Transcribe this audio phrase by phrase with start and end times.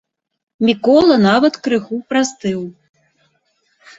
[0.67, 2.59] Мікола нават крыху прастыў.